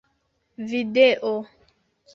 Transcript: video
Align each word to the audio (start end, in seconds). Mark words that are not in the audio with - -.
video 0.61 1.35